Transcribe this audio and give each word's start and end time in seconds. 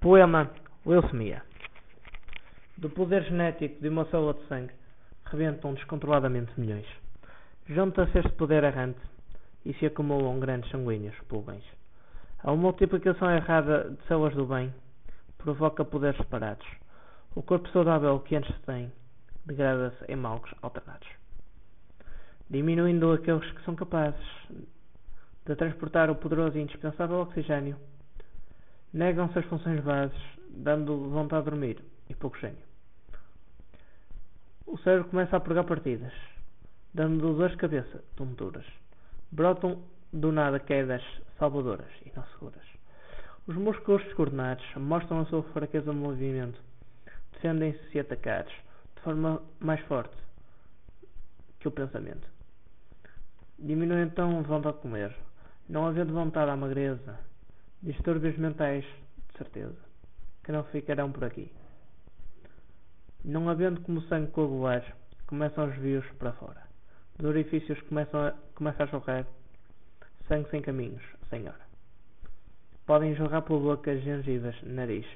Poema 0.00 0.50
Leucemia 0.86 1.42
Do 2.78 2.88
poder 2.88 3.22
genético 3.24 3.82
de 3.82 3.88
uma 3.90 4.06
célula 4.06 4.32
de 4.32 4.46
sangue 4.46 4.72
rebentam 5.26 5.74
descontroladamente 5.74 6.58
milhões. 6.58 6.86
Junta-se 7.68 8.18
este 8.18 8.32
poder 8.32 8.64
errante 8.64 8.98
e 9.66 9.74
se 9.74 9.84
acumulam 9.84 10.40
grandes 10.40 10.70
sanguíneos 10.70 11.14
pulgões. 11.28 11.62
A 12.42 12.50
multiplicação 12.52 13.30
errada 13.30 13.90
de 13.90 14.02
células 14.06 14.34
do 14.34 14.46
bem 14.46 14.72
provoca 15.36 15.84
poderes 15.84 16.16
separados. 16.16 16.66
O 17.36 17.42
corpo 17.42 17.68
saudável 17.68 18.20
que 18.20 18.36
antes 18.36 18.58
tem 18.62 18.90
degrada-se 19.44 20.02
em 20.10 20.16
maus 20.16 20.50
alternados, 20.62 21.08
diminuindo 22.48 23.12
aqueles 23.12 23.52
que 23.52 23.62
são 23.66 23.76
capazes 23.76 24.26
de 25.44 25.54
transportar 25.56 26.10
o 26.10 26.14
poderoso 26.14 26.56
e 26.56 26.62
indispensável 26.62 27.20
oxigênio 27.20 27.76
Negam-se 28.92 29.38
as 29.38 29.44
funções 29.46 29.80
bases, 29.84 30.18
dando 30.48 31.10
vontade 31.10 31.44
de 31.44 31.50
dormir 31.50 31.84
e 32.08 32.14
pouco 32.14 32.38
gênio. 32.38 32.58
O 34.66 34.76
cérebro 34.78 35.08
começa 35.08 35.36
a 35.36 35.40
pregar 35.40 35.64
partidas, 35.64 36.12
dando 36.92 37.34
dores 37.34 37.52
de 37.52 37.58
cabeça, 37.58 38.02
tonturas. 38.16 38.66
Brotam 39.30 39.82
do 40.12 40.32
nada 40.32 40.58
quedas 40.58 41.02
salvadoras 41.38 41.90
e 42.04 42.12
não 42.16 42.24
seguras. 42.26 42.64
Os 43.46 43.56
músculos 43.56 44.02
descoordenados 44.04 44.64
mostram 44.76 45.20
a 45.20 45.26
sua 45.26 45.42
fraqueza 45.44 45.92
de 45.92 45.96
movimento, 45.96 46.60
defendem-se 47.32 47.90
se 47.90 48.00
atacados, 48.00 48.52
de 48.96 49.02
forma 49.02 49.40
mais 49.60 49.80
forte 49.82 50.16
que 51.58 51.68
o 51.68 51.70
pensamento. 51.70 52.28
Diminui 53.58 54.02
então 54.02 54.38
a 54.38 54.42
vontade 54.42 54.76
de 54.76 54.82
comer, 54.82 55.16
não 55.68 55.86
havendo 55.86 56.12
vontade 56.12 56.50
à 56.50 56.56
magreza, 56.56 57.18
Distúrbios 57.82 58.36
mentais, 58.36 58.84
de 59.32 59.38
certeza, 59.38 59.78
que 60.44 60.52
não 60.52 60.64
ficarão 60.64 61.10
por 61.10 61.24
aqui. 61.24 61.50
Não 63.24 63.48
havendo 63.48 63.80
como 63.80 64.02
sangue 64.02 64.30
coagular, 64.32 64.84
começam 65.26 65.66
os 65.66 65.74
vios 65.76 66.04
para 66.18 66.34
fora. 66.34 66.62
Dos 67.16 67.30
orifícios 67.30 67.80
começam 67.82 68.26
a, 68.26 68.32
começa 68.54 68.82
a 68.82 68.86
jorrar 68.86 69.26
sangue 70.28 70.50
sem 70.50 70.60
caminhos, 70.60 71.02
sem 71.30 71.48
hora. 71.48 71.64
Podem 72.84 73.14
jorrar 73.14 73.42
por 73.42 73.58
boca, 73.60 73.98
gengivas, 73.98 74.60
nariz. 74.62 75.06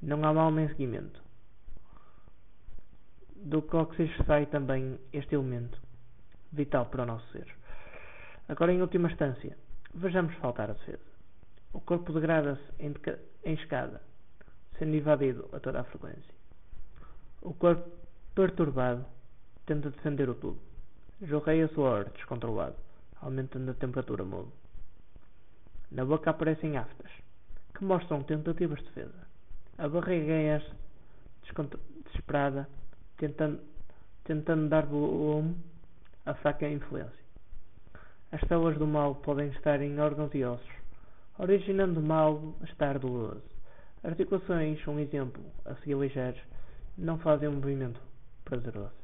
Não 0.00 0.24
há 0.24 0.32
mal 0.32 0.50
nem 0.50 0.68
seguimento. 0.68 1.22
Do 3.36 3.60
cóccix 3.60 4.10
sai 4.26 4.46
também 4.46 4.98
este 5.12 5.34
elemento, 5.34 5.78
vital 6.50 6.86
para 6.86 7.02
o 7.02 7.06
nosso 7.06 7.30
ser. 7.32 7.46
Agora, 8.48 8.72
em 8.72 8.80
última 8.80 9.10
instância, 9.10 9.58
vejamos 9.92 10.34
faltar 10.36 10.70
a 10.70 10.72
defesa. 10.72 11.13
O 11.74 11.80
corpo 11.80 12.12
degrada-se 12.12 12.62
em, 12.78 12.94
em 13.44 13.54
escada, 13.54 14.00
sendo 14.78 14.94
invadido 14.94 15.48
a 15.52 15.58
toda 15.58 15.80
a 15.80 15.84
frequência. 15.84 16.32
O 17.42 17.52
corpo 17.52 17.90
perturbado 18.32 19.04
tenta 19.66 19.90
defender 19.90 20.28
o 20.30 20.34
tubo. 20.36 20.60
Jorreia 21.20 21.66
suor 21.68 22.10
descontrolado, 22.10 22.76
aumentando 23.20 23.72
a 23.72 23.74
temperatura 23.74 24.24
mudo. 24.24 24.52
Na 25.90 26.04
boca 26.04 26.30
aparecem 26.30 26.76
aftas, 26.76 27.10
que 27.76 27.84
mostram 27.84 28.22
tentativas 28.22 28.78
de 28.78 28.84
defesa. 28.84 29.26
A 29.76 29.88
barriga 29.88 30.32
é 30.32 30.62
desesperada, 32.04 32.68
tentando, 33.16 33.60
tentando 34.22 34.68
dar 34.68 34.86
volume 34.86 35.56
à 36.24 36.34
fraca 36.34 36.68
influência. 36.68 37.24
As 38.30 38.40
células 38.48 38.78
do 38.78 38.86
mal 38.86 39.16
podem 39.16 39.48
estar 39.48 39.80
em 39.80 39.98
órgãos 39.98 40.32
e 40.34 40.44
ossos, 40.44 40.83
originando 41.38 42.00
mal-estar 42.00 42.98
doloroso. 42.98 43.42
Articulações, 44.02 44.86
um 44.86 44.98
exemplo, 44.98 45.42
a 45.64 45.74
seguir 45.76 45.96
ligeiros, 45.96 46.40
não 46.96 47.18
fazem 47.18 47.48
um 47.48 47.54
movimento 47.54 48.00
prazeroso. 48.44 49.03